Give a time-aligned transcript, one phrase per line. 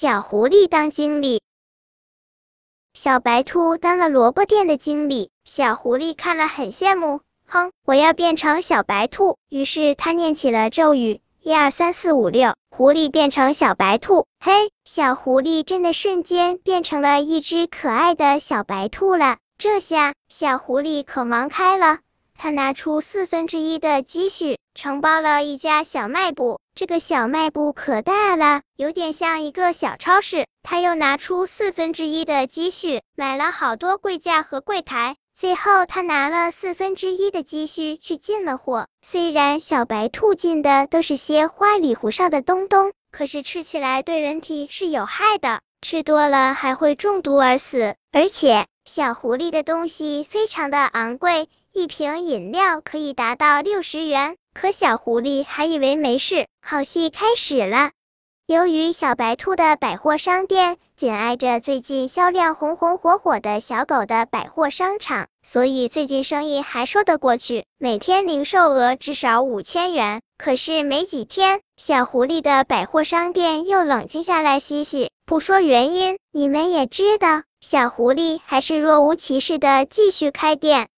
[0.00, 1.42] 小狐狸当经理。
[2.94, 7.20] 小白兔当了萝卜店的经理，小狐狸看了很羡慕。
[7.44, 9.36] 哼，我要变成小白兔。
[9.50, 14.24] 于是他念起了咒语：一二三四五六，狐狸变成小白兔。
[14.42, 19.36] 嘿，小狐狸真的瞬间变成了一只可爱的小白兔了。
[19.58, 21.98] 这下小狐狸可忙开了。
[22.42, 26.58] 他拿出四分之一的积蓄，承包了一家小卖部。
[26.74, 30.46] 这个小卖部可大了，有点像一个小超市。
[30.62, 35.16] 他又拿出四分之一的积蓄，买了好多柜架和柜台。
[35.34, 38.86] 最后，他拿了四分之一的积蓄去进了货。
[39.02, 47.96] 虽然小白兔进的都是些花里胡哨的东东，可是吃起来对人体是有害的，吃多了还会中毒而死。
[48.12, 51.50] 而且，小狐狸的东西非常的昂贵。
[51.72, 56.48] 一瓶饮料可以达到六十元，可小狐狸还以为没事。
[56.60, 57.90] 好戏开始了。
[58.46, 70.22] 由于小白兔的百货商店紧挨着最近销量红红火火的小狗的百货商场，所以最近生意还说得过去，每天零售额至少五千元。
[70.36, 75.10] 可是没几天，小狐狸的百货商店又冷静下来嘻嘻。
[75.24, 80.88] 不说原因，你们也知道，小狐狸还是若无其事的继续开店。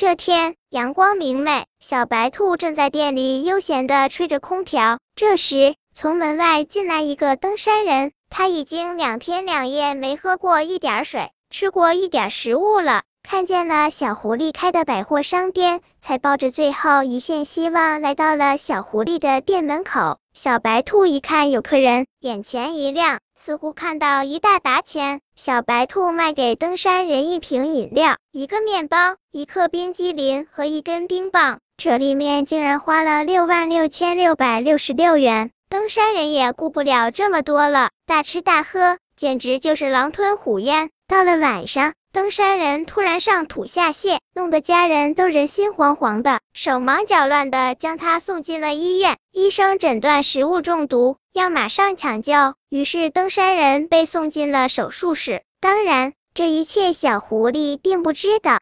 [0.00, 4.98] 这天阳光明媚，小白兔正在店里悠闲的吹着空调。
[5.14, 13.02] 这时，从门外进来一个登山人，他已经两天两夜没喝过一点水，吃过一点食物了。
[13.22, 20.16] 看见了小狐狸开的百货商店，才抱着最后一线希望来到了小狐狸的店门口。
[20.42, 25.20] 小白兔一看有客人，眼前一亮，似乎看到一大沓钱。
[25.36, 35.50] 小白兔卖给登山人一瓶饮料、一个面包、一克冰激凌和一根冰棒，这里面竟然花了六万六千六百六十六元。
[35.68, 40.88] 登山人也顾不了这么多了，大吃大喝，简直就是狼吞虎咽。
[41.06, 41.92] 到了晚上。
[42.12, 49.16] 登山人突然上吐下泻，弄得家人都人心惶惶的，手忙脚乱的将他送进了医院。
[49.30, 52.32] 医生诊断食物中毒，要马上抢救。
[52.68, 55.42] 于是登山人被送进了手术室。
[55.60, 58.58] 当然，这一切小狐狸并不知道。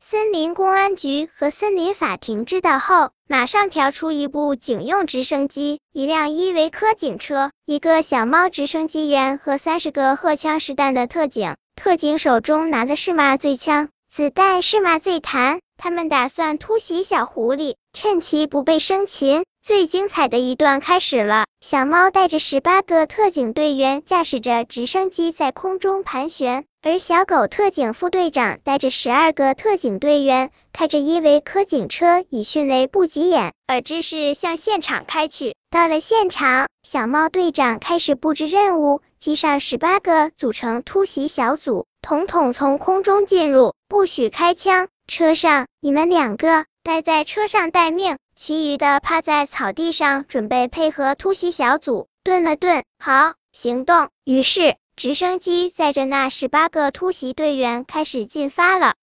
[0.00, 11.56] 森林公安局和森林法庭知道后，马上调出一部警用直升机、一辆依维柯警车、一个小猫直升机员和三十个荷枪实弹的特警。
[11.76, 15.60] 特警手中拿的是麻醉枪，子弹是麻醉弹。
[15.76, 19.44] 他们打算突袭小狐狸，趁其不备生擒。
[19.62, 21.44] 最精彩的一段开始了。
[21.60, 35.56] 小猫带着十八个特警队员，驾驶着直升机在空中盘旋，而小狗特警副队长带着十二个特警队员，开着伊维柯警车，以迅雷不及掩耳之势向现场开去。
[35.68, 39.02] 到了现场，小猫队长开始布置任务。
[39.18, 44.86] 机上十八个组成突袭小组，统统从空中进入，不许开枪。
[45.06, 52.08] 车上你们两个待在车上待命，其余的趴在草地上准备配合突袭小组。
[52.24, 54.08] 顿了顿，好，行动。
[54.24, 58.94] 于是直升机载着那十八个突袭队员开始进发了。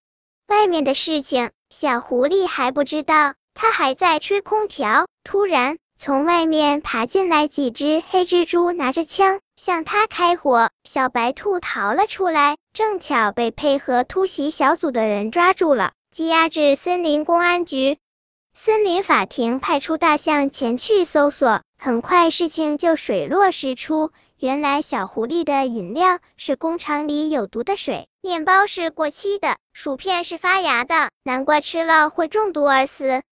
[0.48, 5.08] 外面的事情，小狐狸还不知道，他还在吹空调。
[5.24, 9.40] 突然，从外面爬进来几只黑蜘蛛，拿着枪。
[9.56, 17.98] 向他开火，小白兔逃了出来，正巧被配合突袭小组的人抓住了，羁押至森林公安局。
[18.54, 24.12] 森林法庭派出大象前去搜索，很快事情就水落石出。
[24.38, 33.24] 原来小狐狸的饮料是工厂里有毒的水，面包是过期的，薯片是发芽的，难怪吃了会中毒而死。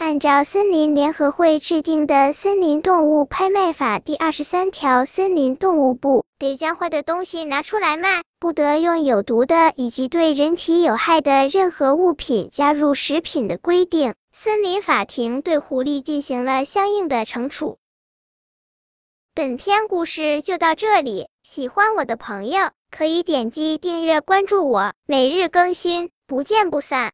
[0.00, 14.14] 按照森林联合会制定的《森林动物拍卖法》第二十三条，森林动物部得将坏的东西拿出来卖，不得用有毒的以及对人体有害的任何物品加入食品的规定。
[14.32, 17.76] 森林法庭对狐狸进行了相应的惩处。
[19.34, 27.08] 本篇故事就到这里，喜欢我的朋友可以点击订阅关注我，每日更新，不见不散。